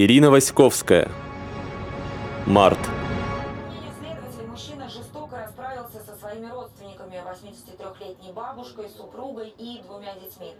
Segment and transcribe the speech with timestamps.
[0.00, 1.10] Ирина Васьковская.
[2.46, 2.78] Март.
[3.66, 10.54] мнению следователей, мужчина жестоко расправился со своими родственниками, 83-летней бабушкой, супругой и двумя детьми.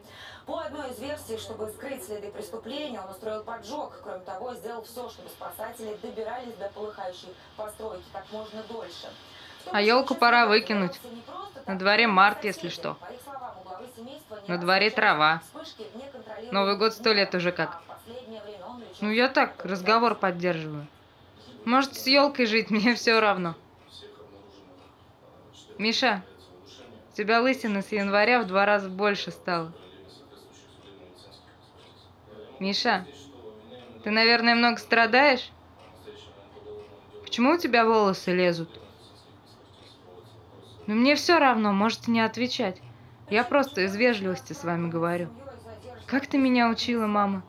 [0.44, 4.00] По одной из версий, чтобы скрыть следы преступления, он устроил поджог.
[4.02, 9.06] Кроме того, сделал все, чтобы спасатели добирались до полыхающей постройки как можно дольше.
[9.70, 10.98] А ёлку пора выкинуть.
[11.64, 12.96] На дворе март, если что.
[14.48, 15.42] На дворе трава.
[16.50, 17.70] Новый год сто лет уже как.
[17.70, 20.86] а в последнее время он лечился Ну я так, разговор поддерживаю.
[21.64, 23.54] Может, с елкой жить, мне все равно.
[25.78, 26.24] Миша,
[27.12, 29.72] у тебя лысина с января в два раза больше стала.
[32.58, 33.06] Миша,
[34.02, 35.50] ты, наверное, много страдаешь?
[37.22, 38.80] Почему у тебя волосы лезут?
[40.88, 42.80] Ну мне все равно, можете не отвечать.
[43.30, 45.28] Я просто из вежливости с вами говорю.
[46.06, 47.44] Как ты меня учила, мама?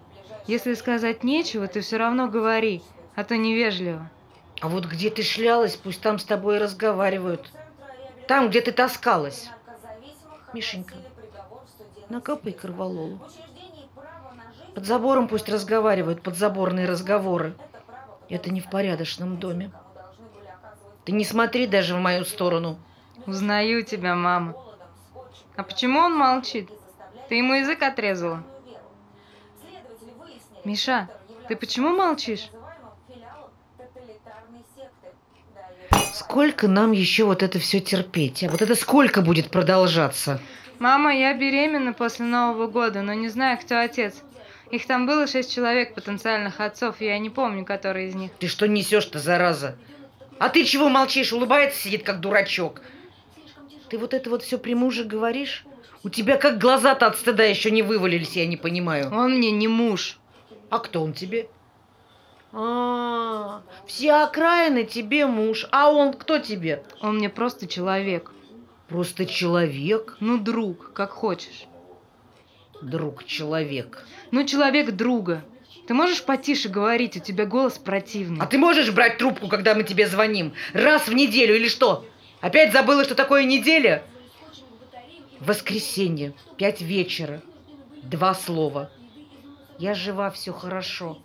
[0.49, 2.81] Если сказать нечего, ты все равно говори,
[3.16, 4.09] а то невежливо.
[4.61, 7.52] А вот где ты шлялась, пусть там с тобой и разговаривают.
[8.28, 9.52] Там, где ты таскалась.
[10.52, 10.95] Мишенька,
[12.09, 13.19] накапай корвалолу.
[14.73, 17.53] Под забором пусть разговаривают, подзаборные разговоры.
[18.28, 19.72] Это не в порядочном доме.
[21.06, 22.80] Ты не смотри даже в мою сторону.
[23.28, 24.56] Узнаю тебя, мама.
[25.56, 26.72] А почему он молчит?
[27.28, 28.44] Ты ему язык отрезала?
[30.65, 31.09] Миша,
[31.47, 32.49] ты почему молчишь?
[36.13, 38.43] Сколько нам еще вот это все терпеть?
[38.43, 40.39] А вот это сколько будет продолжаться?
[40.79, 44.21] Мама, я беременна после Нового года, но не знаю, кто отец.
[44.71, 48.31] Их там было шесть человек потенциальных отцов, и я не помню, который из них.
[48.39, 49.75] Ты что несешь-то, зараза?
[50.38, 51.33] А ты чего молчишь?
[51.33, 52.81] Улыбается, сидит как дурачок.
[53.89, 55.66] Ты вот это вот все при муже говоришь?
[56.03, 59.11] У тебя как глаза-то от стыда еще не вывалились, я не понимаю.
[59.11, 60.19] Он мне не муж.
[60.70, 61.50] А кто он тебе?
[62.52, 65.67] А, все окраины тебе муж.
[65.72, 66.84] А он кто тебе?
[67.02, 68.31] Он мне просто человек.
[68.88, 71.66] Просто человек, Ну, друг, как хочешь.
[72.81, 74.08] друг человек.
[74.31, 75.44] Ну, человек друга.
[75.88, 78.40] Ты можешь потише говорить, у тебя голос противный.
[78.41, 80.53] А ты можешь брать трубку, когда мы тебе звоним?
[80.74, 82.06] Раз в неделю или что?
[82.41, 84.03] Опять забыла, что такое неделя?
[85.40, 87.41] Воскресенье, пять вечера,
[88.03, 88.90] два слова.
[89.79, 91.17] Я жива, все хорошо.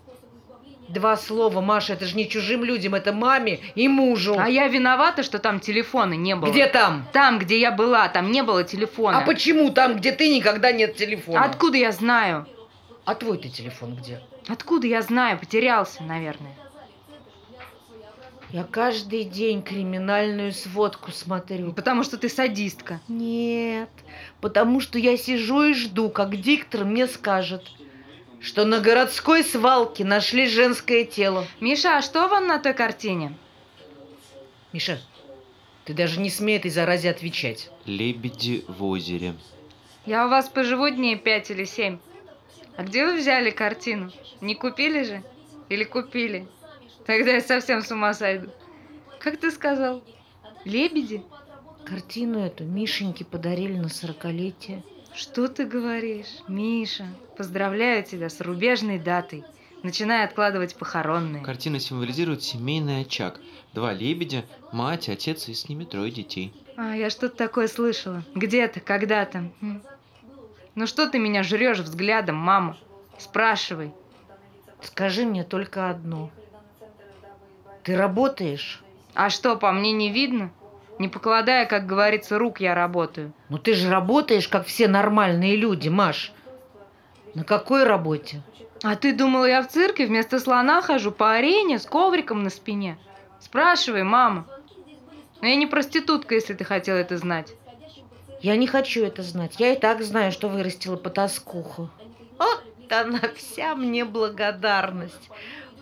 [0.89, 4.37] Два слова, Маша, это же не чужим людям, это маме и мужу.
[4.39, 6.51] А я виновата, что там телефона не было.
[6.51, 7.05] Где там?
[7.13, 9.19] Там, где я была, там не было телефона.
[9.19, 11.43] А почему там, где ты, никогда нет телефона?
[11.43, 12.47] Откуда я знаю?
[13.05, 14.21] А твой ты телефон где?
[14.47, 15.39] Откуда я знаю?
[15.39, 16.55] Потерялся, наверное.
[18.51, 21.73] Я каждый день криминальную сводку смотрю.
[21.73, 23.01] Потому что ты садистка.
[23.09, 23.91] Нет,
[24.41, 27.65] потому что я сижу и жду, как диктор мне скажет,
[28.45, 31.47] что на городской свалке нашли женское тело.
[31.61, 33.35] Миша, а что вон на той картине?
[34.73, 35.01] Миша,
[35.87, 37.71] ты даже не смей этой заразе отвечать.
[37.87, 39.35] Лебеди в озере.
[40.05, 41.99] Я у вас поживу дней пять или семь.
[42.77, 44.13] А где вы взяли картину?
[44.43, 45.23] Не купили же?
[45.71, 46.47] Или купили?
[47.07, 48.51] Тогда я совсем с ума сойду.
[49.21, 50.05] Как ты сказал?
[50.67, 51.23] Лебеди?
[51.87, 54.83] Картину эту Мишеньке подарили на сорокалетие.
[55.15, 56.41] Что ты говоришь?
[56.49, 59.45] Миша, поздравляю тебя с рубежной датой.
[59.85, 61.45] Начинай откладывать похоронные.
[61.45, 63.39] Картина символизирует семейный очаг.
[63.75, 66.53] Два лебедя, мать, отец и с ними трое детей.
[66.77, 68.25] А, я что-то такое слышала.
[68.35, 69.53] Где-то, когда-то.
[70.75, 72.77] Ну что ты меня жрешь взглядом, мама?
[73.19, 73.93] Спрашивай.
[74.81, 76.31] Скажи мне только одно.
[77.85, 78.83] Ты работаешь?
[79.15, 80.51] А что, по мне не видно?
[80.99, 83.33] Не покладая, как говорится, рук я работаю.
[83.49, 86.33] Ну ты же работаешь, как все нормальные люди, Маш.
[87.35, 88.43] На какой работе?
[88.83, 92.99] А ты думала, я в цирке вместо слона хожу по арене с ковриком на спине?
[93.41, 94.47] Спрашивай, мама.
[95.41, 97.53] Но я не проститутка, если ты хотела это знать.
[98.41, 99.55] Я не хочу это знать.
[99.59, 101.91] Я и так знаю, что вырастила потаскуху.
[102.39, 105.31] Вот она вся мне благодарность.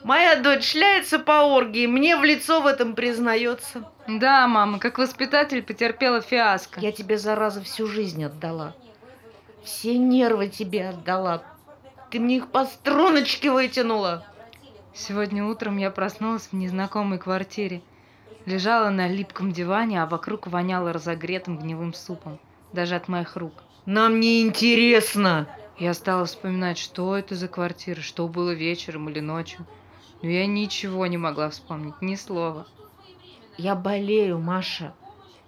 [0.04, 3.88] Моя дочь шляется по оргии, мне в лицо в этом признается.
[4.08, 6.80] Да, мама, как воспитатель потерпела фиаско.
[6.80, 8.74] Я тебе, зараза, всю жизнь отдала.
[9.62, 11.44] Все нервы тебе отдала.
[12.10, 14.26] Ты мне их по струночке вытянула.
[14.92, 17.80] Сегодня утром я проснулась в незнакомой квартире.
[18.44, 22.40] Лежала на липком диване, а вокруг воняло разогретым гнилым супом.
[22.72, 23.54] Даже от моих рук.
[23.86, 25.48] Нам не интересно.
[25.78, 29.64] Я стала вспоминать, что это за квартира, что было вечером или ночью.
[30.22, 32.66] Но я ничего не могла вспомнить, ни слова.
[33.58, 34.94] Я болею, Маша.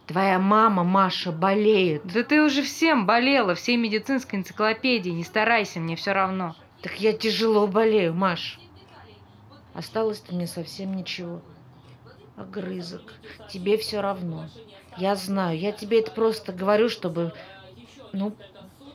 [0.07, 2.03] Твоя мама, Маша, болеет.
[2.05, 5.11] Да ты уже всем болела, всей медицинской энциклопедии.
[5.11, 6.55] Не старайся, мне все равно.
[6.83, 8.59] Так я тяжело болею, Маш.
[9.73, 11.41] Осталось-то мне совсем ничего.
[12.37, 13.15] Огрызок.
[13.49, 14.49] Тебе все равно.
[14.99, 15.59] Я знаю.
[15.59, 17.33] Я тебе это просто говорю, чтобы,
[18.13, 18.37] ну,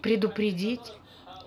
[0.02, 0.94] предупредить.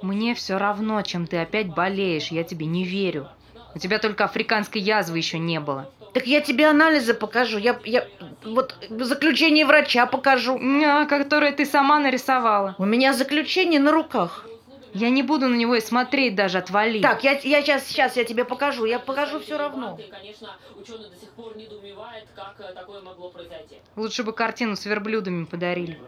[0.00, 3.28] Мне все равно, чем ты опять болеешь, я тебе не верю.
[3.74, 5.90] У тебя только африканской язвы еще не было.
[6.14, 7.58] Так я тебе анализы покажу.
[7.58, 8.06] Я, я
[8.44, 10.60] вот заключение врача покажу.
[10.84, 12.74] А, которое ты сама нарисовала.
[12.78, 14.46] У меня заключение на руках.
[14.94, 17.00] Я не буду на него и смотреть даже, отвали.
[17.00, 18.84] Так, я, я сейчас, сейчас я тебе покажу.
[18.84, 19.98] Я покажу все равно.
[20.10, 23.76] Конечно, ученые до сих пор недоумевают, как э, такое могло произойти.
[23.96, 25.98] Лучше бы картину с верблюдами подарили.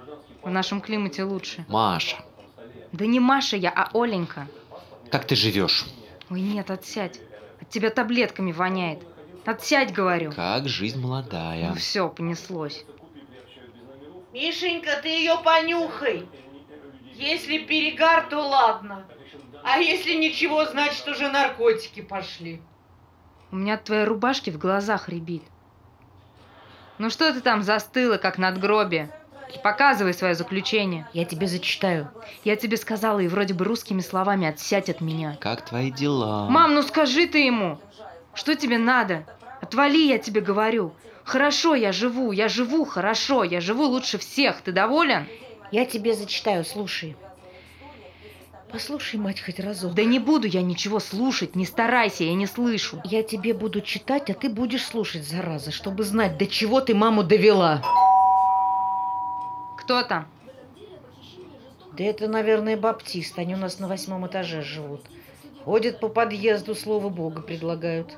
[0.43, 1.65] В нашем климате лучше.
[1.69, 2.19] Маша,
[2.93, 4.49] Да не Маша я, а Оленька.
[5.11, 5.87] как ты живешь?
[6.29, 7.21] Ой, нет, отсядь.
[7.75, 9.01] Тебя таблетками воняет.
[9.45, 10.31] Отсядь, говорю.
[10.31, 11.71] Как жизнь молодая.
[11.71, 12.85] Ну все, понеслось.
[14.33, 16.25] Мишенька, ты ее понюхай.
[17.15, 19.05] Если перегар, то ладно.
[19.65, 22.63] А если ничего, значит уже наркотики пошли.
[23.51, 25.43] У меня от твоей рубашки в глазах рябит.
[26.99, 29.11] Ну что ты там застыла, как надгробие?
[29.63, 31.09] Показывай свое заключение.
[31.13, 32.11] Я тебе зачитаю.
[32.45, 35.37] Я тебе сказала, и вроде бы русскими словами отсядь от меня.
[35.41, 36.49] Как твои дела?
[36.51, 37.79] Мам, ну скажи ты ему.
[38.35, 39.27] Что тебе надо?
[39.61, 40.93] Отвали, я тебе говорю.
[41.25, 44.61] Хорошо, я живу, я живу хорошо, я живу лучше всех.
[44.61, 45.27] Ты доволен?
[45.71, 47.17] Я тебе зачитаю, слушай.
[48.71, 49.95] Послушай, мать, хоть разок.
[49.95, 53.01] Да не буду я ничего слушать, не старайся, я не слышу.
[53.05, 57.23] Я тебе буду читать, а ты будешь слушать, зараза, чтобы знать, до чего ты маму
[57.23, 57.83] довела.
[59.85, 60.27] Кто там?
[61.93, 63.43] Да это, наверное, баптисты.
[63.43, 65.05] Они у нас на восьмом этаже живут.
[65.63, 68.17] Ходят по подъезду, слово Бога предлагают.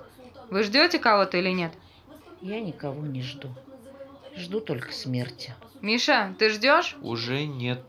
[0.49, 1.73] Вы ждете кого-то или нет?
[2.41, 3.49] Я никого не жду.
[4.37, 5.55] Жду только смерти.
[5.81, 6.97] Миша, ты ждешь?
[7.03, 7.83] Уже нет.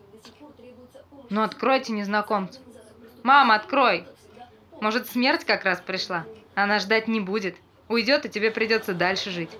[1.29, 2.59] Ну откройте незнакомцу.
[3.21, 4.07] Мама, открой.
[4.81, 6.25] Может, смерть как раз пришла?
[6.55, 7.55] Она ждать не будет.
[7.89, 9.51] Уйдет, и тебе придется дальше жить.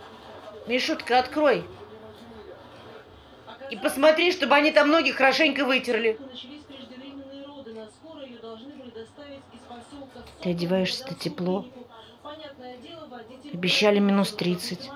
[0.67, 1.63] Мишутка, открой.
[3.69, 6.17] И посмотри, чтобы они там ноги хорошенько вытерли.
[10.41, 11.65] Ты одеваешься-то тепло.
[13.53, 14.89] Обещали минус 30.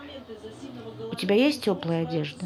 [1.11, 2.45] У тебя есть теплая одежда?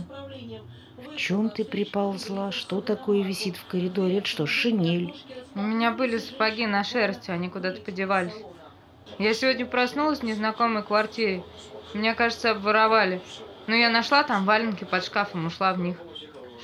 [0.97, 2.51] В чем ты приползла?
[2.51, 4.17] Что такое висит в коридоре?
[4.17, 5.13] Это что, шинель?
[5.53, 8.33] У меня были сапоги на шерсти, они куда-то подевались.
[9.17, 11.43] Я сегодня проснулась в незнакомой квартире.
[11.93, 13.21] Меня, кажется, обворовали.
[13.67, 15.97] Но я нашла там валенки под шкафом, ушла в них.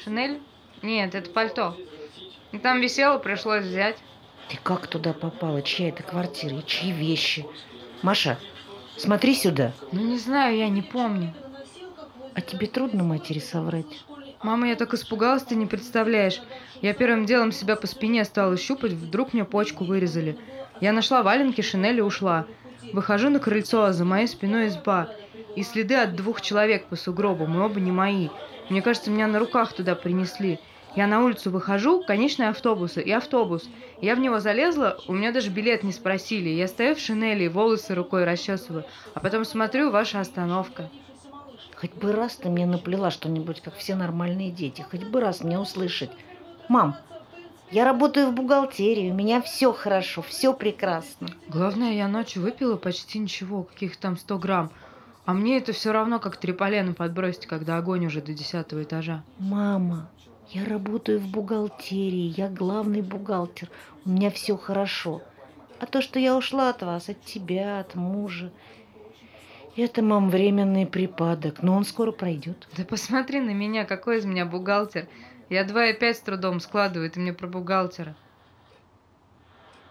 [0.03, 0.39] Шинель?
[0.81, 1.75] Нет, это пальто.
[2.51, 3.97] И там висело, пришлось взять.
[4.49, 5.61] Ты как туда попала?
[5.61, 7.45] Чья это квартира и чьи вещи?
[8.01, 8.37] Маша,
[8.97, 9.73] смотри сюда.
[9.91, 11.33] Ну не знаю, я не помню.
[12.33, 14.03] А тебе трудно матери соврать?
[14.43, 16.41] Мама, я так испугалась, ты не представляешь.
[16.81, 20.37] Я первым делом себя по спине стала щупать, вдруг мне почку вырезали.
[20.79, 22.47] Я нашла валенки, шинель и ушла.
[22.93, 25.09] Выхожу на крыльцо, а за моей спиной изба.
[25.55, 28.29] И следы от двух человек по сугробу, мы оба не мои.
[28.69, 30.59] Мне кажется, меня на руках туда принесли.
[30.95, 33.69] Я на улицу выхожу, конечный автобус, и автобус.
[34.01, 36.49] Я в него залезла, у меня даже билет не спросили.
[36.49, 38.85] Я стою в шинели, волосы рукой расчесываю.
[39.13, 40.89] А потом смотрю, ваша остановка.
[41.75, 44.85] Хоть бы раз ты мне наплела что-нибудь, как все нормальные дети.
[44.89, 46.11] Хоть бы раз мне услышать.
[46.67, 46.97] Мам,
[47.71, 51.29] я работаю в бухгалтерии, у меня все хорошо, все прекрасно.
[51.47, 54.71] Главное, я ночью выпила почти ничего, каких там 100 грамм.
[55.25, 59.23] А мне это все равно, как три полена подбросить, когда огонь уже до десятого этажа.
[59.39, 60.09] Мама,
[60.49, 63.69] я работаю в бухгалтерии, я главный бухгалтер,
[64.05, 65.21] у меня все хорошо.
[65.79, 68.51] А то, что я ушла от вас, от тебя, от мужа,
[69.77, 72.67] это, мам, временный припадок, но он скоро пройдет.
[72.75, 75.07] Да посмотри на меня, какой из меня бухгалтер.
[75.51, 78.15] Я два и пять с трудом складываю, ты мне про бухгалтера.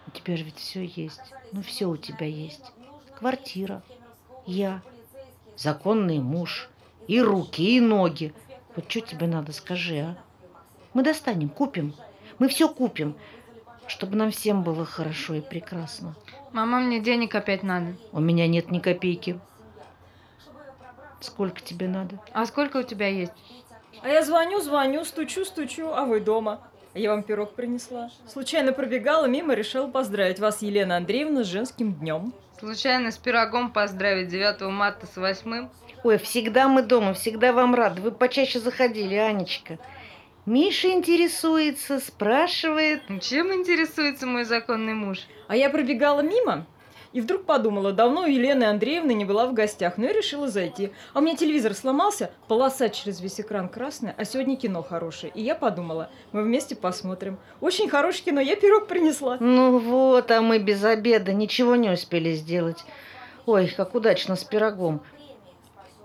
[0.06, 1.20] У тебя же ведь все есть.
[1.52, 2.72] Ну, все у тебя есть.
[3.18, 3.82] Квартира,
[4.46, 4.80] я,
[5.58, 6.70] законный муж,
[7.08, 8.32] и руки, и ноги.
[8.74, 10.16] Вот что тебе надо, скажи, а?
[10.94, 11.94] Мы достанем, купим.
[12.38, 13.14] Мы все купим,
[13.86, 16.16] чтобы нам всем было хорошо и прекрасно.
[16.52, 17.98] Мама, мне денег опять надо.
[18.12, 19.38] У меня нет ни копейки.
[21.20, 22.18] Сколько тебе надо?
[22.32, 23.34] А сколько у тебя есть?
[24.02, 26.60] А я звоню, звоню, стучу, стучу, а вы дома.
[26.94, 28.10] Я вам пирог принесла.
[28.26, 32.32] Случайно пробегала мимо, решила поздравить вас, Елена Андреевна, с женским днем.
[32.58, 35.68] Случайно с пирогом поздравить 9 марта с 8
[36.02, 38.00] Ой, всегда мы дома, всегда вам рады.
[38.00, 39.78] Вы почаще заходили, Анечка.
[40.46, 43.02] Миша интересуется, спрашивает.
[43.20, 45.18] Чем интересуется мой законный муж?
[45.46, 46.66] А я пробегала мимо
[47.12, 50.92] и вдруг подумала, давно у Елены Андреевны не была в гостях, но я решила зайти.
[51.12, 55.32] А у меня телевизор сломался, полоса через весь экран красная, а сегодня кино хорошее.
[55.34, 57.38] И я подумала, мы вместе посмотрим.
[57.60, 59.38] Очень хорошее кино, я пирог принесла.
[59.40, 62.84] Ну вот, а мы без обеда ничего не успели сделать.
[63.44, 65.02] Ой, как удачно с пирогом.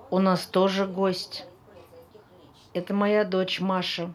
[0.10, 1.46] У нас тоже гость.
[2.74, 4.12] Это моя дочь Маша.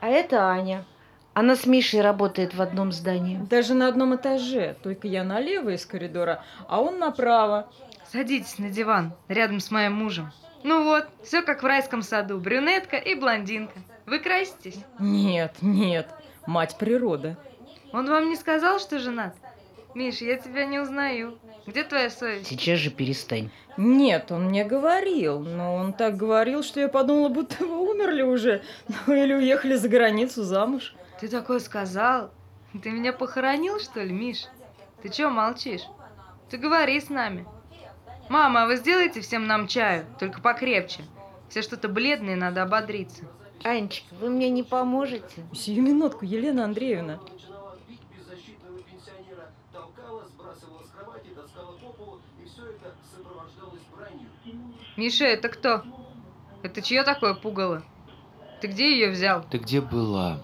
[0.00, 0.84] А это Аня.
[1.34, 3.38] Она с Мишей работает в одном здании.
[3.38, 7.70] Даже на одном этаже, только я налево из коридора, а он направо.
[8.10, 10.30] Садитесь на диван, рядом с моим мужем.
[10.62, 12.38] Ну вот, все как в райском саду.
[12.38, 13.78] Брюнетка и блондинка.
[14.04, 14.76] Вы краситесь?
[14.98, 16.08] Нет, нет,
[16.46, 17.38] мать природа.
[17.92, 19.34] Он вам не сказал, что женат?
[19.94, 21.38] Миш, я тебя не узнаю.
[21.66, 22.48] Где твоя совесть?
[22.48, 23.50] Сейчас же перестань.
[23.76, 28.62] Нет, он мне говорил, но он так говорил, что я подумала, будто вы умерли уже,
[29.06, 30.94] ну или уехали за границу замуж.
[31.22, 32.32] Ты такое сказал?
[32.82, 34.46] Ты меня похоронил, что ли, Миш?
[35.02, 35.82] Ты чё молчишь?
[36.50, 37.46] Ты говори с нами.
[38.28, 41.04] Мама, а вы сделаете всем нам чаю, только покрепче.
[41.48, 43.22] Все что-то бледные, надо ободриться.
[43.62, 45.46] Анечка, вы мне не поможете?
[45.54, 47.20] Сию минутку, Елена Андреевна.
[47.32, 53.82] начинала бить беззащитного пенсионера, толкала, сбрасывала с кровати, таскала по полу, и все это сопровождалось
[53.96, 54.28] бранью.
[54.96, 55.84] Миша, это кто?
[56.64, 57.84] Это чье такое пугало?
[58.60, 59.44] Ты где ее взял?
[59.48, 60.40] Ты где была?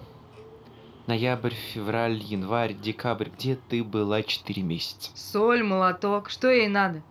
[1.09, 3.29] Ноябрь, февраль, январь, декабрь.
[3.31, 5.09] Где ты была четыре месяца?
[5.15, 7.01] Соль, молоток, что ей надо?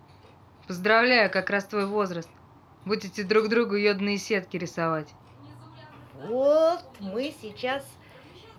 [0.67, 2.29] Поздравляю, как раз твой возраст.
[2.85, 5.09] Будете друг другу йодные сетки рисовать.
[6.29, 7.85] Вот мы сейчас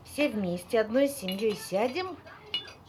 [0.04, 2.18] все вместе одной семьей сядем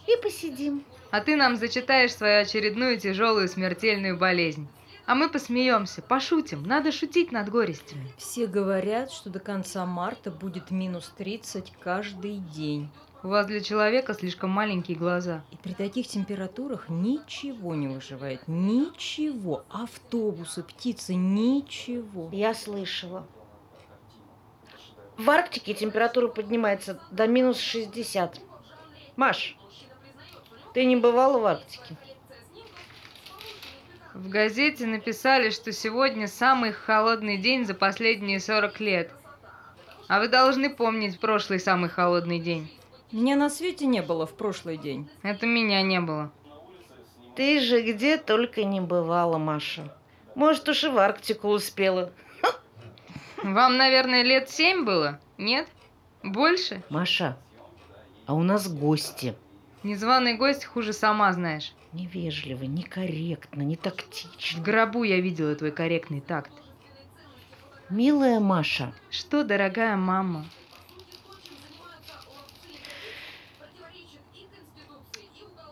[0.05, 0.83] и посидим.
[1.09, 4.67] А ты нам зачитаешь свою очередную тяжелую смертельную болезнь.
[5.11, 6.63] А мы посмеемся, пошутим.
[6.63, 8.13] Надо шутить над горестями.
[8.15, 12.89] Все говорят, что до конца марта будет минус 30 каждый день.
[13.21, 15.43] У вас для человека слишком маленькие глаза.
[15.51, 18.47] И при таких температурах ничего не выживает.
[18.47, 19.65] Ничего.
[19.69, 22.29] Автобусы, птицы, ничего.
[22.31, 23.27] Я слышала.
[25.17, 28.39] В Арктике температура поднимается до минус 60.
[29.17, 29.57] Маш,
[30.73, 31.97] ты не бывала в Арктике?
[34.13, 39.11] В газете написали, что сегодня самый холодный день за последние 40 лет.
[40.09, 42.69] А вы должны помнить прошлый самый холодный день.
[43.13, 45.09] Меня на свете не было в прошлый день.
[45.21, 46.31] Это меня не было.
[47.35, 49.95] Ты же где только не бывала, Маша.
[50.35, 52.11] Может, уж и в Арктику успела.
[53.43, 55.21] Вам, наверное, лет семь было?
[55.37, 55.69] Нет?
[56.21, 56.83] Больше?
[56.89, 57.37] Маша,
[58.25, 59.35] а у нас гости.
[59.83, 61.73] Незваный гость хуже сама знаешь.
[61.93, 64.61] Невежливо, некорректно, не В тактично.
[64.63, 66.51] гробу я видела твой корректный такт.
[67.89, 70.45] Милая Маша, Что, дорогая мама?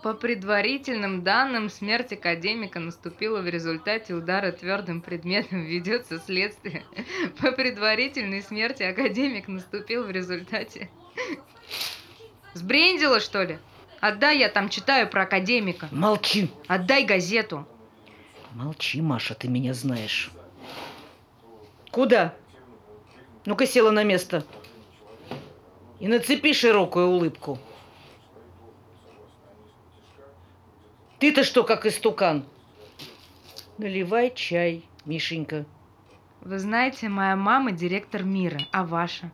[0.02, 5.66] По предварительным данным, смерть академика наступила в результате удара твердым предметом.
[5.66, 6.84] Ведется следствие.
[7.40, 10.90] По предварительной смерти академик наступил в результате...
[12.54, 13.60] Сбрендила, что ли?
[14.02, 15.90] Отдай, я там читаю про академика.
[15.92, 16.50] молчи.
[16.68, 17.66] Отдай газету.
[18.54, 20.32] Молчи, Маша, ты меня знаешь.
[21.92, 22.34] Куда?
[23.46, 24.44] Ну-ка села на место.
[26.00, 27.60] И нацепи широкую улыбку.
[31.20, 32.46] Ты-то что, как истукан?
[33.78, 35.66] Наливай чай, Мишенька.
[36.42, 39.30] Вы знаете, моя мама директор мира, а ваша?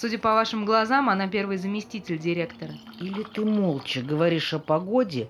[0.00, 2.72] Судя по вашим глазам, она первый заместитель директора.
[3.00, 5.28] Или ты молча говоришь о погоде,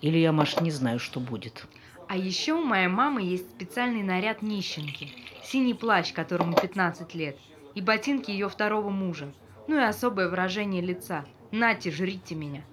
[0.00, 1.64] или я, Маш, не знаю, что будет.
[2.08, 5.12] А еще у моей мамы есть специальный наряд нищенки.
[5.44, 7.38] Синий плащ, которому 15 лет.
[7.76, 9.32] И ботинки ее второго мужа.
[9.68, 11.24] Ну и особое выражение лица.
[11.52, 12.64] Нате, жрите меня.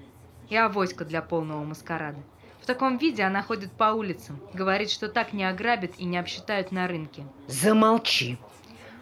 [0.49, 2.23] И авоська для полного маскарада.
[2.59, 4.39] В таком виде она ходит по улицам.
[4.55, 7.23] Говорит, что так не ограбят и не обсчитают на рынке.
[7.45, 8.39] Замолчи.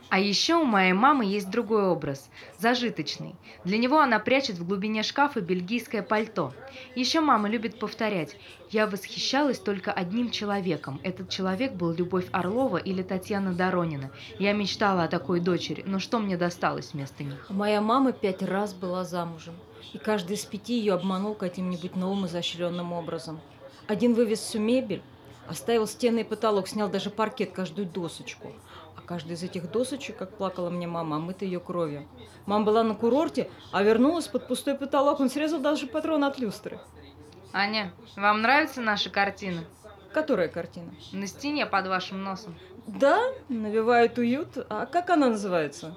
[0.09, 3.35] А еще у моей мамы есть другой образ, зажиточный.
[3.65, 6.53] Для него она прячет в глубине шкафа бельгийское пальто.
[6.95, 8.37] Еще мама любит повторять,
[8.71, 11.01] я восхищалась только одним человеком.
[11.03, 14.11] Этот человек был Любовь Орлова или Татьяна Доронина.
[14.39, 17.45] Я мечтала о такой дочери, но что мне досталось вместо них?
[17.49, 19.55] Моя мама пять раз была замужем,
[19.91, 23.41] и каждый из пяти ее обманул каким-нибудь новым изощренным образом.
[23.87, 25.01] Один вывез всю мебель,
[25.47, 28.53] оставил стены и потолок, снял даже паркет, каждую досочку.
[29.07, 32.05] Каждая из этих досочек, как плакала мне мама, омыта ее кровью.
[32.45, 36.77] Мама была на курорте, а вернулась под пустой потолок, он срезал даже патрон от люстры.
[37.53, 39.63] Аня, вам нравится наша картина?
[40.13, 40.93] Которая картина?
[41.13, 42.57] На стене под вашим носом.
[42.85, 44.57] Да, навевает уют.
[44.69, 45.95] А как она называется?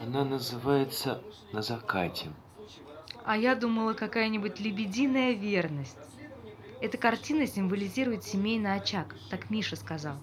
[0.00, 1.22] Она называется
[1.52, 2.30] «На закате».
[3.24, 5.96] А я думала, какая-нибудь лебединая верность.
[6.80, 10.16] Эта картина символизирует семейный очаг, так Миша сказал.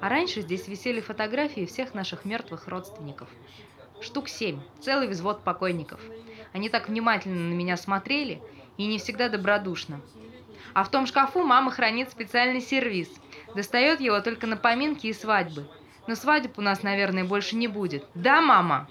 [0.00, 3.28] А раньше здесь висели фотографии всех наших мертвых родственников.
[4.00, 6.00] Штук семь, целый взвод покойников.
[6.52, 8.42] Они так внимательно на меня смотрели
[8.76, 10.00] и не всегда добродушно.
[10.74, 13.08] А в том шкафу мама хранит специальный сервиз.
[13.54, 15.66] Достает его только на поминки и свадьбы.
[16.06, 18.06] Но свадеб у нас, наверное, больше не будет.
[18.14, 18.88] Да, мама?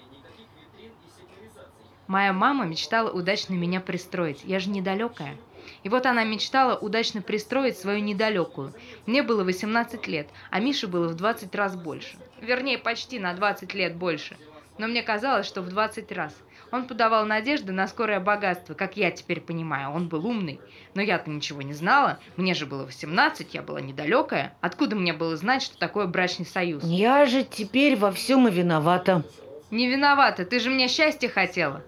[2.08, 4.42] Моя мама мечтала удачно меня пристроить.
[4.44, 5.36] Я же недалекая.
[5.82, 8.74] И вот она мечтала удачно пристроить свою недалекую.
[9.06, 12.16] Мне было 18 лет, а Мише было в 20 раз больше.
[12.40, 14.36] Вернее, почти на 20 лет больше.
[14.78, 16.34] Но мне казалось, что в 20 раз.
[16.72, 19.90] Он подавал надежды на скорое богатство, как я теперь понимаю.
[19.90, 20.60] Он был умный.
[20.94, 22.18] Но я-то ничего не знала.
[22.36, 24.54] Мне же было 18, я была недалекая.
[24.60, 26.82] Откуда мне было знать, что такое брачный союз?
[26.84, 29.24] Я же теперь во всем и виновата.
[29.70, 31.82] Не виновата, ты же мне счастья хотела.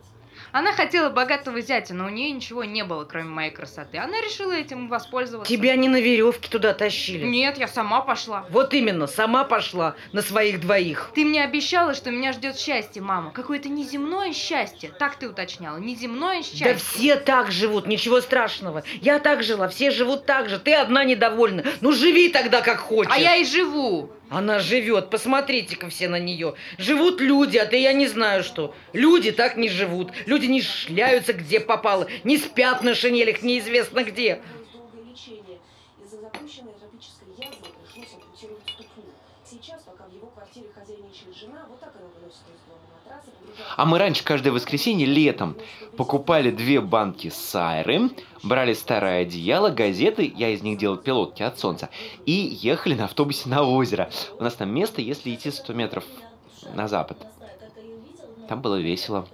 [0.53, 3.99] Она хотела богатого зятя, но у нее ничего не было, кроме моей красоты.
[3.99, 5.53] Она решила этим воспользоваться.
[5.53, 7.25] Тебя не на веревке туда тащили.
[7.25, 8.47] Нет, я сама пошла.
[8.51, 11.11] Вот именно, сама пошла на своих двоих.
[11.15, 13.31] Ты мне обещала, что меня ждет счастье, мама.
[13.31, 14.91] Какое-то неземное счастье.
[14.99, 15.79] Так ты уточняла.
[15.79, 16.73] Неземное счастье.
[16.73, 18.85] Да все так живут, ничего страшного.
[19.01, 20.59] Я так жила, все живут так же.
[20.59, 21.65] Ты одна недовольна.
[21.81, 23.13] Ну живи тогда как хочешь.
[23.15, 24.11] А я и живу.
[24.31, 26.55] Она живет, посмотрите-ка все на нее.
[26.77, 28.75] Живут люди, а ты я не знаю что.
[28.93, 30.13] Люди так не живут.
[30.27, 34.41] Люди не шляются где попало, не спят на шинелях неизвестно где.
[37.49, 39.05] Язвы пришлось ампутировать ступню.
[39.45, 43.75] Сейчас, пока в его квартире хозяйничает жена, вот так она выносит из дома матрасы, погружает-
[43.77, 45.57] А мы раньше каждое воскресенье летом
[45.97, 48.11] покупали две банки сайры,
[48.43, 51.89] брали старое одеяло, газеты, я из них делал пилотки от солнца,
[52.27, 54.11] и ехали на автобусе на озеро.
[54.39, 56.05] У нас там место, если идти 100 метров
[56.75, 57.17] на запад.
[58.49, 59.27] Там было весело.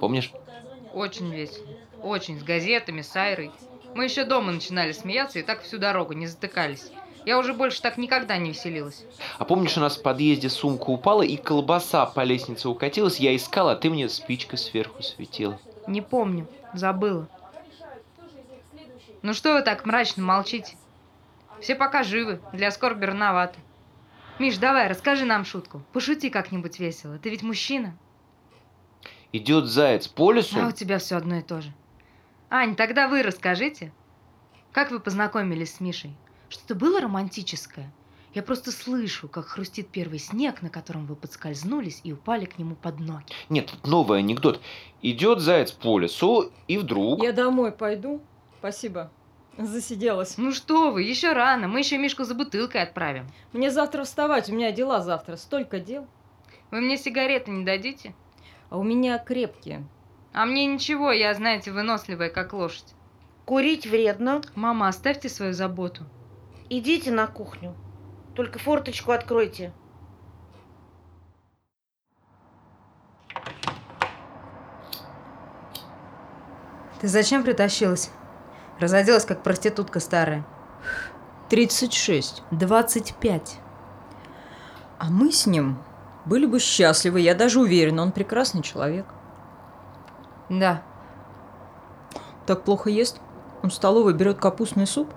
[0.00, 0.32] Помнишь?
[0.92, 1.66] Очень весело.
[2.02, 3.50] Очень, с газетами, с Айрой.
[3.94, 6.90] Мы еще дома начинали смеяться и так всю дорогу не затыкались.
[7.24, 9.04] Я уже больше так никогда не веселилась.
[9.38, 13.72] А помнишь, у нас в подъезде сумка упала, и колбаса по лестнице укатилась, я искала,
[13.72, 15.58] а ты мне спичкой сверху светила.
[15.86, 17.28] Не помню, забыла.
[19.22, 20.76] Ну что вы так мрачно молчите?
[21.60, 23.58] Все пока живы, для скорби рановато.
[24.38, 25.82] Миш, давай, расскажи нам шутку.
[25.92, 27.18] Пошути как-нибудь весело.
[27.18, 27.96] Ты ведь мужчина.
[29.32, 30.58] Идет заяц по лесу.
[30.60, 31.72] А у тебя все одно и то же.
[32.50, 33.92] Ань, тогда вы расскажите.
[34.72, 36.14] Как вы познакомились с Мишей?
[36.54, 37.92] Что-то было романтическое?
[38.32, 42.76] Я просто слышу, как хрустит первый снег, на котором вы подскользнулись и упали к нему
[42.76, 43.26] под ноги.
[43.48, 44.60] Нет, тут новый анекдот.
[45.02, 47.20] Идет заяц по лесу, и вдруг...
[47.24, 48.20] Я домой пойду.
[48.60, 49.10] Спасибо.
[49.58, 50.38] Засиделась.
[50.38, 51.66] Ну что вы, еще рано.
[51.66, 53.26] Мы еще Мишку за бутылкой отправим.
[53.52, 55.34] Мне завтра вставать, у меня дела завтра.
[55.34, 56.06] Столько дел.
[56.70, 58.14] Вы мне сигареты не дадите?
[58.70, 59.84] А у меня крепкие.
[60.32, 62.94] А мне ничего, я, знаете, выносливая, как лошадь.
[63.44, 64.40] Курить вредно.
[64.54, 66.04] Мама, оставьте свою заботу.
[66.70, 67.74] Идите на кухню.
[68.34, 69.72] Только форточку откройте.
[77.00, 78.10] Ты зачем притащилась?
[78.80, 80.46] Разоделась, как проститутка старая.
[81.50, 82.42] 36.
[82.50, 83.60] 25.
[84.98, 85.78] А мы с ним
[86.24, 87.20] были бы счастливы.
[87.20, 89.04] Я даже уверена, он прекрасный человек.
[90.48, 90.82] Да.
[92.46, 93.20] Так плохо ест.
[93.62, 95.12] Он в столовой берет капустный суп,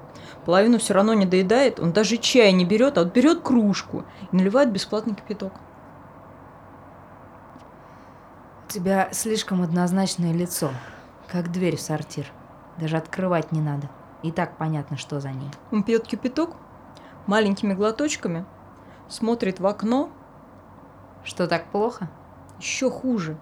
[0.48, 4.36] половину все равно не доедает, он даже чай не берет, а вот берет кружку и
[4.36, 5.52] наливает бесплатный кипяток.
[8.66, 10.72] У тебя слишком однозначное лицо,
[11.28, 12.28] как дверь в сортир.
[12.78, 13.90] Даже открывать не надо.
[14.24, 15.52] И так понятно, что за ней.
[15.74, 16.56] Он пьет кипяток
[17.26, 18.46] маленькими глоточками,
[19.10, 20.10] смотрит в окно,
[21.26, 22.10] Что так плохо?
[22.58, 23.38] еще хуже.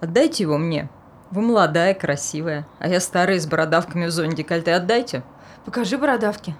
[0.00, 0.88] Отдайте его мне.
[1.32, 4.74] Вы молодая, красивая, а я старая с бородавками в зоне декольте.
[4.74, 5.22] Отдайте.
[5.64, 6.54] Покажи бородавки.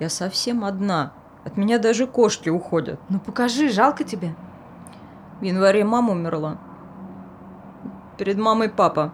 [0.00, 1.12] Я совсем одна.
[1.44, 2.98] От меня даже кошки уходят.
[3.10, 4.34] Ну покажи, жалко тебе.
[5.40, 6.56] В январе мама умерла.
[8.16, 9.12] Перед мамой папа.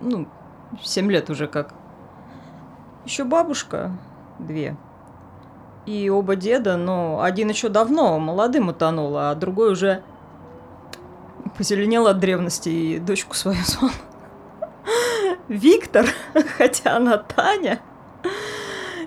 [0.00, 0.28] Ну,
[0.80, 1.74] семь лет уже как.
[3.04, 3.90] Еще бабушка.
[4.38, 4.76] Две.
[5.84, 10.04] И оба деда, но один еще давно, молодым утонул, а другой уже
[11.58, 13.90] позеленел от древности и дочку свою звал.
[15.48, 16.06] Виктор,
[16.58, 17.80] хотя она Таня.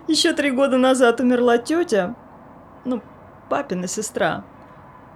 [0.08, 2.16] Еще три года назад умерла тетя,
[2.86, 3.02] ну,
[3.50, 4.44] папина сестра.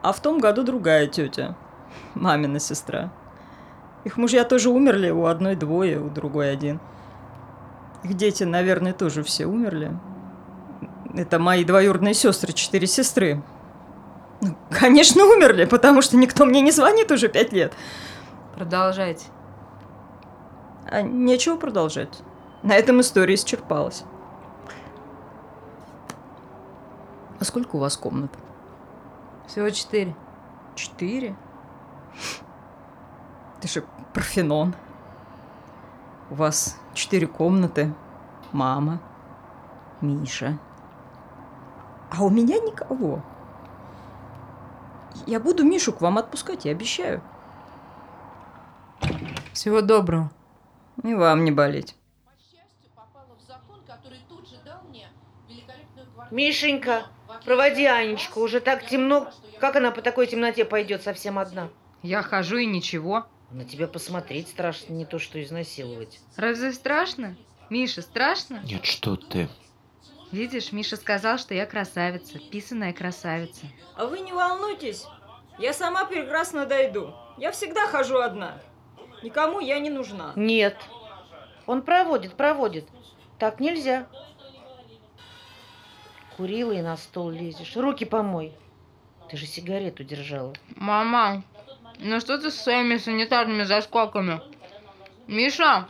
[0.02, 1.56] А в том году другая тетя,
[2.15, 3.12] мамина сестра.
[4.04, 6.80] Их мужья тоже умерли, у одной двое, у другой один.
[8.04, 9.91] Их дети, наверное, тоже все умерли.
[11.13, 13.43] Это мои двоюродные сестры, четыре сестры.
[14.41, 17.74] Ну, конечно, умерли, потому что никто мне не звонит уже пять лет.
[18.56, 19.26] Продолжайте.
[20.91, 22.21] А нечего продолжать.
[22.63, 24.04] На этом история исчерпалась.
[27.39, 28.30] А сколько у вас комнат?
[29.47, 30.13] Всего четыре.
[30.75, 31.36] Четыре?
[33.62, 34.75] Ты же Парфенон.
[36.30, 37.93] У вас четыре комнаты,
[38.51, 38.99] мама,
[40.01, 40.60] Миша.
[42.12, 43.21] А у меня никого.
[45.25, 47.21] Я буду Мишу к вам отпускать, я обещаю.
[49.54, 50.30] Всего доброго.
[51.04, 51.95] И вам не болеть.
[56.32, 57.08] Мишенька,
[57.43, 59.32] проводи Анечку, уже так темно.
[59.60, 61.69] Как она по такой темноте пойдет совсем одна?
[62.04, 63.25] Я хожу и ничего.
[63.51, 66.19] На тебя посмотреть страшно, не то что изнасиловать.
[66.38, 67.36] Разве страшно?
[67.69, 68.62] Миша, страшно?
[68.63, 69.49] Нет, что ты.
[70.32, 73.65] Видишь, Миша сказал, что я красавица, писаная красавица.
[73.95, 75.06] А вы не волнуйтесь,
[75.60, 77.13] я сама прекрасно дойду.
[77.38, 78.58] Я всегда хожу одна.
[79.24, 80.34] Никому я не нужна.
[80.36, 80.78] Нет.
[81.68, 82.88] Он проводит, проводит.
[83.38, 84.08] Так нельзя.
[86.38, 87.76] Курила и на стол лезешь.
[87.76, 88.54] Руки помой.
[89.30, 90.54] Ты же сигарету держала.
[90.76, 91.44] Мама,
[92.00, 94.42] ну что ты с своими санитарными заскоками?
[95.28, 95.88] Миша,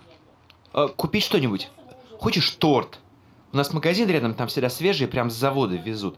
[0.73, 1.69] А, купить что-нибудь?
[2.19, 2.99] Хочешь торт?
[3.53, 6.17] У нас магазин рядом, там всегда свежие, прям с завода везут.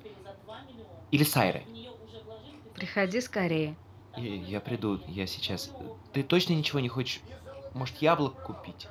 [1.11, 1.63] Или сайры.
[2.75, 3.75] приходи скорее.
[4.15, 5.71] Я, приду, я сейчас.
[6.11, 7.21] Ты точно ничего не хочешь?
[7.73, 8.87] Может, яблок купить?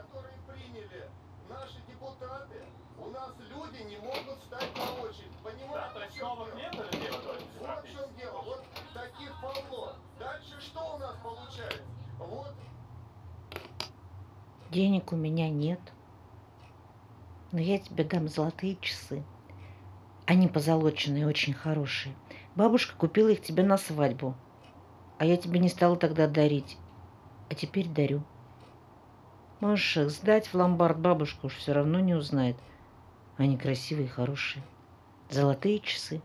[14.70, 15.80] Денег у меня нет.
[17.52, 19.22] Но я тебе дам золотые часы.
[20.26, 22.14] Они позолоченные, очень хорошие.
[22.56, 24.34] Бабушка купила их тебе на свадьбу.
[25.22, 26.76] А я тебе не стала тогда дарить.
[27.48, 28.24] А теперь дарю.
[29.60, 32.56] Можешь сдать в ломбард, бабушка уж все равно не узнает.
[33.36, 34.64] Они красивые и хорошие.
[35.30, 36.20] Золотые часы.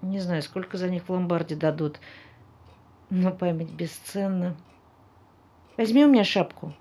[0.00, 2.00] Не знаю, сколько за них в ломбарде дадут.
[3.10, 4.56] Но память бесценна.
[5.76, 6.72] Возьми у меня шапку.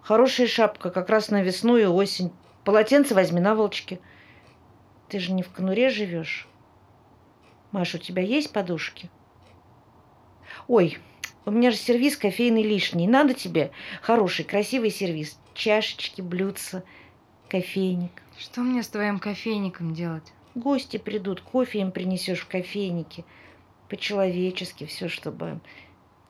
[0.00, 2.32] Хорошая шапка, как раз на весну и осень.
[2.64, 4.00] Полотенце возьми наволочки.
[5.10, 6.48] Ты же не в конуре живешь.
[7.74, 9.10] Маш, у тебя есть подушки?
[10.68, 10.96] Ой,
[11.44, 13.08] у меня же сервиз кофейный лишний.
[13.08, 15.40] Надо тебе хороший, красивый сервиз.
[15.54, 16.84] Чашечки, блюдца,
[17.48, 18.22] кофейник.
[18.38, 20.32] Что мне с твоим кофейником делать?
[20.54, 23.24] Гости придут, кофе им принесешь в кофейнике.
[23.88, 25.58] По-человечески все, чтобы...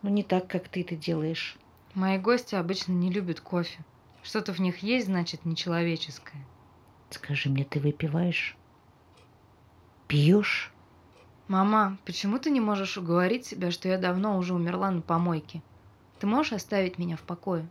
[0.00, 1.59] Ну, не так, как ты это делаешь.
[1.92, 3.85] Мои гости обычно не любят кофе.
[4.22, 6.42] Что-то в них есть, значит, нечеловеческое.
[7.11, 8.57] Скажи мне, ты выпиваешь?
[10.09, 10.74] Пьешь?
[11.46, 15.62] Мама, почему ты не можешь уговорить себя, что я давно уже умерла на помойке?
[16.18, 17.68] Ты можешь оставить меня в покое?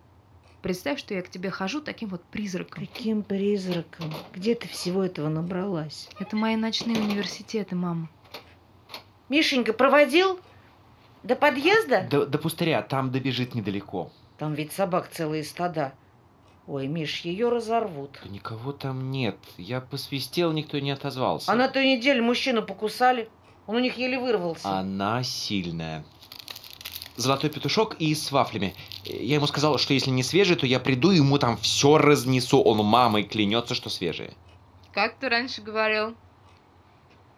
[0.61, 2.85] Представь, что я к тебе хожу таким вот призраком.
[2.85, 4.13] Каким призраком?
[4.33, 6.07] Где ты всего этого набралась?
[6.19, 8.09] Это мои ночные университеты, мама.
[9.27, 10.39] Мишенька проводил?
[11.23, 12.07] До подъезда?
[12.09, 14.11] До, до пустыря, там добежит недалеко.
[14.37, 15.93] Там ведь собак целые стада.
[16.67, 18.19] Ой, Миш, ее разорвут.
[18.23, 19.37] Да никого там нет.
[19.57, 21.51] Я посвистел, никто не отозвался.
[21.51, 23.29] А на той неделе мужчину покусали.
[23.67, 24.79] Он у них еле вырвался.
[24.79, 26.03] Она сильная.
[27.15, 28.73] Золотой петушок и с вафлями.
[29.05, 32.61] Я ему сказал, что если не свежий, то я приду и ему там все разнесу.
[32.61, 34.33] Он мамой клянется, что свежие.
[34.93, 36.15] Как ты раньше говорил?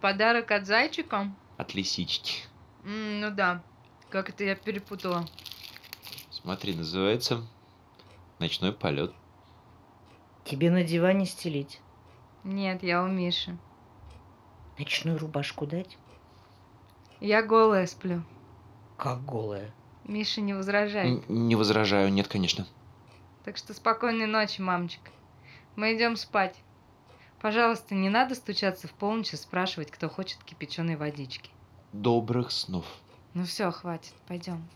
[0.01, 1.31] Подарок от зайчика?
[1.57, 2.43] От лисички.
[2.83, 3.61] М, ну да.
[4.09, 5.27] Как это я перепутала.
[6.29, 7.45] Смотри, называется
[8.39, 9.13] «Ночной полет».
[10.45, 11.79] Тебе на диване стелить.
[12.43, 13.57] Нет, я у Миши.
[14.77, 15.97] Ночную рубашку дать?
[17.19, 18.23] Я голая сплю.
[18.97, 19.71] Как голая.
[20.03, 21.23] Миша не возражает.
[21.29, 22.67] Н- Не возражаю, нет, конечно.
[23.43, 25.11] Так что спокойной ночи, мамочка.
[25.75, 26.55] Мы идем спать.
[27.41, 31.49] Пожалуйста, не надо стучаться в полночь и спрашивать, кто хочет кипяченой водички.
[31.93, 32.85] Добрых снов.
[33.33, 34.67] Ну все, хватит, пойдем.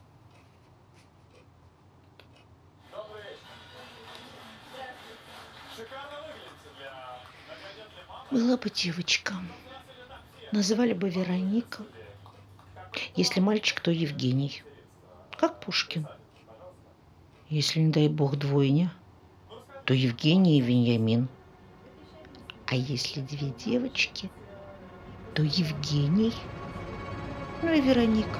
[8.32, 9.34] Была бы девочка.
[10.52, 11.84] Называли бы Вероника.
[13.16, 14.64] Если мальчик, то Евгений.
[15.38, 16.08] Как Пушкин.
[17.50, 18.94] Если, не дай бог, двойня,
[19.86, 21.28] то Евгений и Вениамин.
[22.68, 24.30] А если две девочки,
[25.34, 26.34] то Евгений,
[27.64, 28.40] ну и Вероника.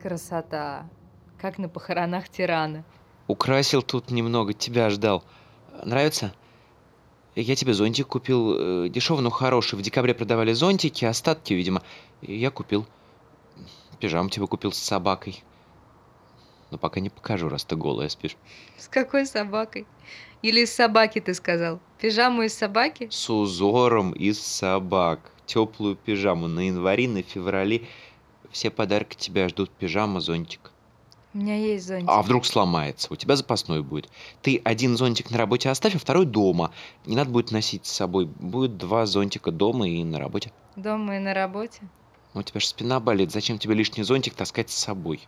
[0.00, 0.88] Красота.
[1.40, 2.84] Как на похоронах тирана.
[3.26, 5.24] Украсил тут немного, тебя ждал.
[5.84, 6.32] Нравится?
[7.36, 8.88] Я тебе зонтик купил.
[8.88, 9.76] Дешевый, но хороший.
[9.76, 11.82] В декабре продавали зонтики, остатки, видимо.
[12.22, 12.86] Я купил.
[13.98, 15.42] Пижаму тебе купил с собакой.
[16.70, 18.36] Но пока не покажу, раз ты голая спишь.
[18.78, 19.86] С какой собакой?
[20.42, 21.80] Или из собаки ты сказал?
[22.00, 23.08] Пижаму из собаки?
[23.10, 25.32] С узором из собак.
[25.46, 27.86] Теплую пижаму на январе, на феврале.
[28.50, 29.70] Все подарки тебя ждут.
[29.70, 30.70] Пижама, зонтик.
[31.34, 32.08] У меня есть зонтик.
[32.08, 33.12] А вдруг сломается?
[33.12, 34.08] У тебя запасной будет.
[34.40, 36.70] Ты один зонтик на работе оставь, а второй дома.
[37.06, 38.26] Не надо будет носить с собой.
[38.26, 40.52] Будет два зонтика дома и на работе.
[40.76, 41.80] Дома и на работе.
[42.34, 43.32] У тебя же спина болит.
[43.32, 45.26] Зачем тебе лишний зонтик таскать с собой?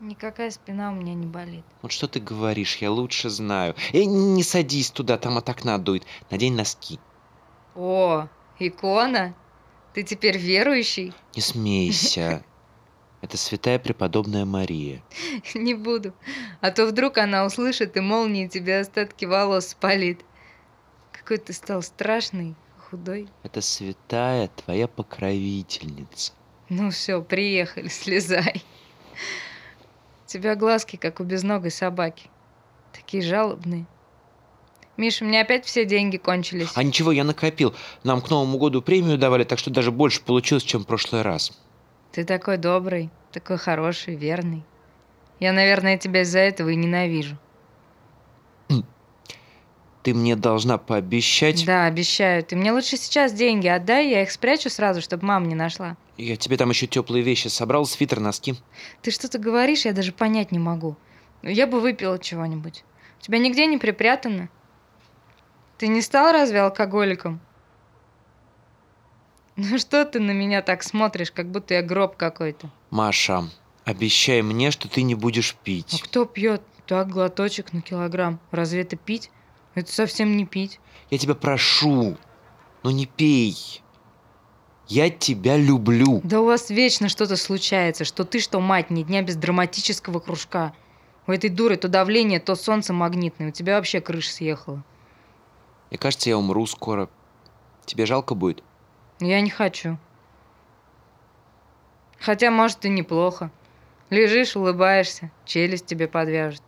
[0.00, 1.64] Никакая спина у меня не болит.
[1.82, 3.74] Вот что ты говоришь, я лучше знаю.
[3.92, 6.04] Эй, не садись туда, там от окна дует.
[6.30, 6.98] Надень носки.
[7.74, 8.28] О,
[8.58, 9.34] икона?
[9.92, 11.12] Ты теперь верующий?
[11.34, 12.42] Не смейся.
[13.24, 15.02] Это святая преподобная Мария.
[15.54, 16.12] Не буду.
[16.60, 20.20] А то вдруг она услышит и молнией тебе остатки волос спалит.
[21.10, 23.30] Какой ты стал страшный, худой.
[23.42, 26.34] Это святая твоя покровительница.
[26.68, 28.62] Ну все, приехали, слезай.
[30.26, 32.28] У тебя глазки, как у безногой собаки.
[32.92, 33.86] Такие жалобные.
[34.98, 36.72] Миша, у меня опять все деньги кончились.
[36.74, 37.74] А ничего, я накопил.
[38.02, 41.58] Нам к Новому году премию давали, так что даже больше получилось, чем в прошлый раз.
[42.14, 44.62] Ты такой добрый, такой хороший, верный.
[45.40, 47.36] Я, наверное, тебя из-за этого и ненавижу.
[50.04, 51.66] Ты мне должна пообещать.
[51.66, 52.44] Да, обещаю.
[52.44, 55.96] Ты мне лучше сейчас деньги отдай, я их спрячу сразу, чтобы мама не нашла.
[56.16, 58.54] Я тебе там еще теплые вещи собрал, свитер, носки.
[59.02, 60.96] Ты что-то говоришь, я даже понять не могу.
[61.42, 62.84] Я бы выпила чего-нибудь.
[63.18, 64.50] У тебя нигде не припрятано?
[65.78, 67.40] Ты не стал разве алкоголиком?
[69.56, 72.70] Ну что ты на меня так смотришь, как будто я гроб какой-то?
[72.90, 73.44] Маша,
[73.84, 76.02] обещай мне, что ты не будешь А пить.
[76.02, 76.62] кто пьет?
[76.86, 78.40] Так, глоточек на килограмм.
[78.50, 79.30] Разве это пить?
[79.74, 80.80] Это совсем не пить.
[81.10, 82.16] Я тебя прошу,
[82.82, 83.80] ну не пей.
[84.86, 86.20] Я тебя люблю.
[86.24, 90.74] Да у вас вечно что-то случается, что ты, что мать, ни дня без драматического кружка.
[91.26, 93.48] У этой дуры то давление, то солнце магнитное.
[93.48, 94.84] У тебя вообще крыша съехала.
[95.90, 97.08] Мне кажется, я умру скоро.
[97.86, 98.62] Тебе жалко будет?
[99.24, 99.98] Я не хочу.
[102.20, 103.50] Хотя, может, и неплохо.
[104.10, 106.62] Лежишь, улыбаешься, челюсть тебе подвяжет.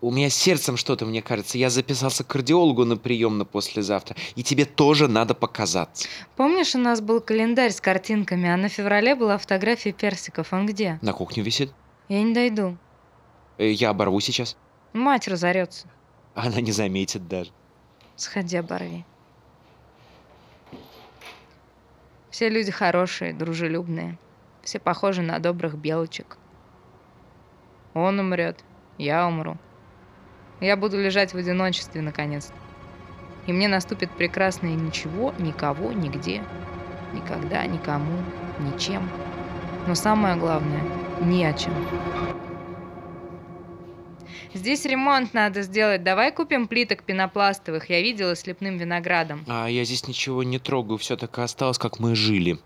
[0.00, 1.58] У меня с сердцем что-то, мне кажется.
[1.58, 4.16] Я записался к кардиологу на прием на послезавтра.
[4.34, 6.08] И тебе тоже надо показаться.
[6.36, 10.52] Помнишь, у нас был календарь с картинками, а на феврале была фотография персиков.
[10.52, 10.98] Он где?
[11.02, 11.72] На кухне висит.
[12.08, 12.76] Я не дойду.
[13.58, 14.56] Э, Я оборву сейчас.
[14.92, 15.88] Мать разорется.
[16.34, 17.52] Она не заметит даже.
[18.16, 19.04] Сходи, оборви.
[22.32, 24.16] Все люди хорошие, дружелюбные.
[24.62, 26.38] Все похожи на добрых белочек.
[27.92, 28.64] Он умрет,
[28.96, 29.58] я умру.
[30.58, 32.54] Я буду лежать в одиночестве, наконец-то.
[33.46, 36.42] И мне наступит прекрасное ничего, никого, нигде,
[37.12, 38.22] никогда, никому,
[38.60, 39.06] ничем.
[39.86, 40.82] Но самое главное,
[41.20, 41.74] ни о чем.
[44.54, 46.02] Здесь ремонт надо сделать.
[46.02, 47.88] Давай купим плиток пенопластовых.
[47.88, 49.44] Я видела с лепным виноградом.
[49.48, 50.98] А я здесь ничего не трогаю.
[50.98, 52.58] Все так и осталось, как мы жили.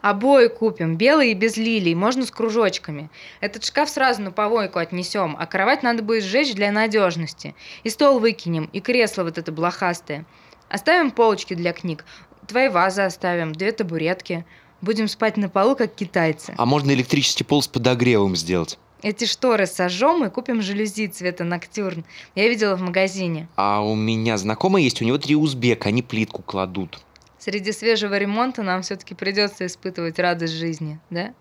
[0.00, 3.10] Обои купим, белые и без лилий, можно с кружочками.
[3.40, 7.54] Этот шкаф сразу на помойку отнесем, а кровать надо будет сжечь для надежности.
[7.84, 10.24] И стол выкинем, и кресло вот это блохастое.
[10.70, 12.06] Оставим полочки для книг,
[12.46, 14.46] твои вазы оставим, две табуретки.
[14.80, 16.54] Будем спать на полу, как китайцы.
[16.56, 18.78] А можно электрический пол с подогревом сделать?
[19.02, 22.04] Эти шторы сожжем и купим жалюзи цвета ноктюрн.
[22.34, 23.48] Я видела в магазине.
[23.56, 27.00] А у меня знакомый есть, у него три узбека, они плитку кладут.
[27.38, 31.32] Среди свежего ремонта нам все-таки придется испытывать радость жизни, да?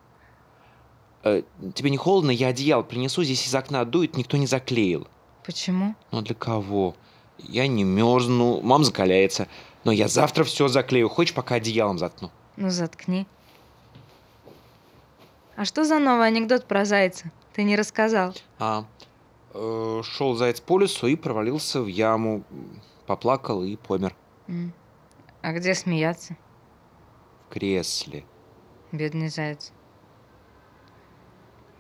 [1.24, 1.44] Э,
[1.76, 2.32] тебе не холодно?
[2.32, 5.08] Я одеяло принесу, здесь из окна дует, никто не заклеил.
[5.46, 5.96] Почему?
[6.12, 6.96] Ну для кого?
[7.40, 9.50] Я не мерзну, мам закаляется.
[9.84, 11.10] Но я завтра все заклею.
[11.10, 12.32] Хочешь, пока одеялом заткну?
[12.58, 13.26] Ну, заткни.
[15.56, 17.32] А что за новый анекдот про зайца?
[17.60, 18.34] Ты не рассказал.
[18.58, 18.86] А,
[19.54, 22.46] э, шел заяц по лесу и провалился в яму.
[23.06, 24.16] Поплакал и помер
[24.48, 24.72] М.
[25.42, 26.38] А где смеяться?
[27.46, 28.24] в кресле.
[28.94, 29.74] Бедный заяц.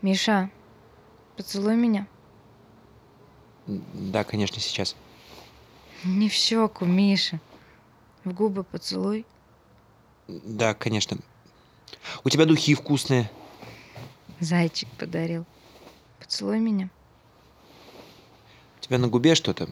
[0.02, 0.50] Миша,
[1.38, 2.08] поцелуй меня.
[3.66, 4.98] Да, конечно, сейчас.
[6.04, 7.40] Не в щеку, Миша.
[8.26, 9.26] В губы поцелуй.
[10.28, 11.20] Да, конечно.
[12.26, 13.32] У тебя духи вкусные.
[14.42, 15.46] Зайчик подарил.
[16.30, 16.92] Поцелуй меня.
[18.78, 19.68] У тебя на губе что-то?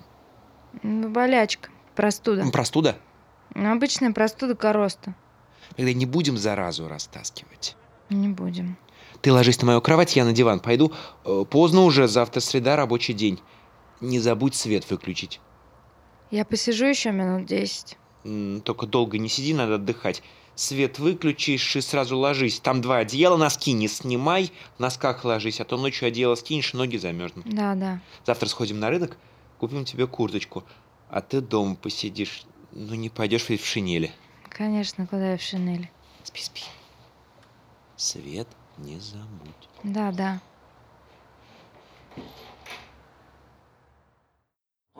[0.81, 1.69] Ну, Болячка.
[1.93, 2.41] Простуда.
[2.41, 2.97] М, Простуда?
[3.53, 5.13] Ну, Обычная простуда короста.
[5.75, 7.75] Тогда не будем заразу растаскивать.
[8.09, 8.75] Не будем.
[9.21, 10.91] Ты ложись на мою кровать, я на диван пойду.
[11.25, 13.39] Э, Поздно уже, завтра среда, рабочий день.
[14.01, 15.39] Не забудь свет выключить.
[16.31, 17.99] Я посижу еще минут десять.
[18.63, 20.23] Только долго не сиди, надо отдыхать.
[20.57, 22.59] Свет выключишь и сразу ложись.
[22.59, 26.97] Там два одеяла, носки не снимай, в носках ложись, а то ночью одеяло скинешь, ноги
[26.97, 27.45] замерзнут.
[27.47, 28.01] Да, да.
[28.25, 29.17] Завтра сходим на рынок,
[29.59, 30.63] купим тебе курточку,
[31.09, 32.43] а ты дома посидишь.
[32.71, 34.11] Ну не пойдешь ведь в шинели.
[34.49, 35.91] Конечно, куда я в шинели.
[36.23, 36.63] Спи, спи.
[37.95, 38.47] Свет
[38.79, 39.69] не забудь.
[39.83, 40.41] Да, да.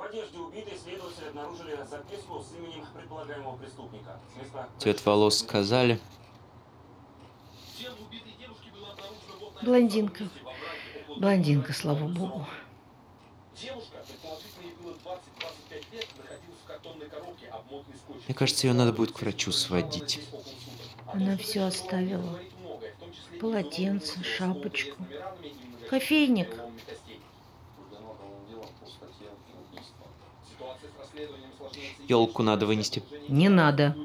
[0.08, 4.18] В одежде убитой следователи обнаружили записку с именем предполагаемого преступника.
[4.80, 6.00] Цвет волос сказали.
[9.62, 10.30] Блондинка.
[11.18, 12.48] Блондинка, слава богу.
[13.62, 18.24] Девушка, предположительно, ей было 20-25 лет, находилась в картонной коробке, обмотанной скотчем.
[18.28, 20.22] Мне кажется, ее надо будет к врачу сводить.
[21.08, 22.40] Она все оставила.
[23.42, 25.06] Полотенце, шапочку.
[25.90, 26.50] Кофейник.
[32.08, 33.04] Елку надо вынести.
[33.28, 33.96] Не надо.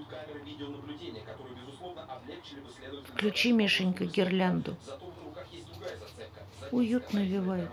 [3.08, 4.76] Включи, Мишенька, гирлянду.
[6.72, 7.70] Уют навевает.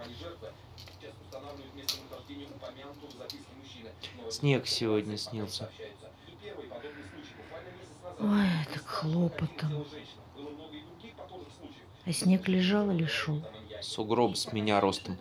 [4.30, 5.70] Снег сегодня снился.
[8.20, 9.86] Ой, так хлопотом.
[12.06, 13.42] А снег лежал или шел?
[13.82, 15.18] Сугроб с меня ростом.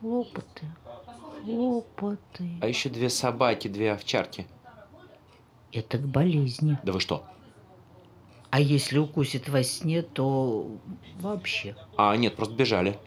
[0.00, 0.66] Хлопоты,
[1.44, 2.48] хлопоты.
[2.60, 4.46] А еще две собаки, две овчарки.
[5.72, 6.78] Это к болезни.
[6.82, 7.24] Да вы что?
[8.50, 10.78] А если укусит во сне, то
[11.18, 11.76] вообще.
[11.96, 12.98] А, нет, просто бежали.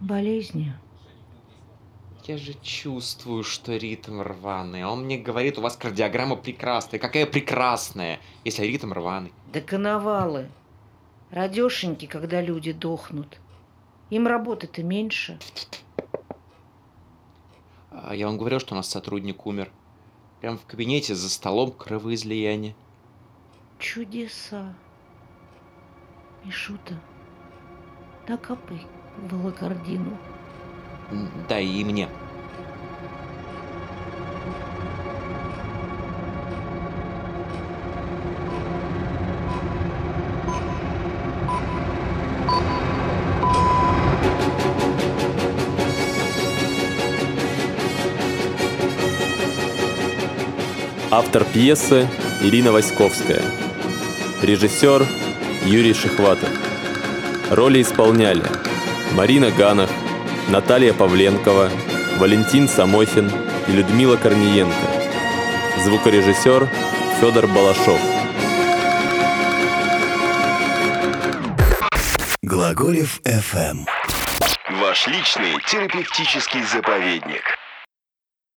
[0.00, 0.74] Болезни.
[2.24, 4.82] Я же чувствую, что ритм рваный.
[4.82, 6.98] А он мне говорит, у вас кардиограмма прекрасная.
[6.98, 9.32] Какая прекрасная, если ритм рваный?
[9.52, 10.48] Да коновалы.
[11.30, 13.38] Радешеньки, когда люди дохнут.
[14.10, 15.38] Им работы-то меньше.
[17.90, 19.70] А я вам говорил, что у нас сотрудник умер.
[20.40, 22.74] Прям в кабинете за столом кровоизлияние.
[23.78, 24.74] Чудеса.
[26.44, 27.00] Мишута,
[28.28, 28.86] накапай
[29.30, 30.18] волокордину.
[31.48, 32.08] Да, и мне.
[51.16, 52.08] Автор пьесы
[52.42, 53.40] Ирина Васьковская.
[54.42, 55.06] Режиссер
[55.64, 56.48] Юрий Шихватов.
[57.50, 58.42] Роли исполняли
[59.12, 59.90] Марина Ганах,
[60.48, 61.70] Наталья Павленкова,
[62.18, 63.30] Валентин Самохин
[63.68, 64.74] и Людмила Корниенко.
[65.84, 66.68] Звукорежиссер
[67.20, 68.00] Федор Балашов.
[72.42, 73.86] Глаголев FM.
[74.80, 77.53] Ваш личный терапевтический заповедник.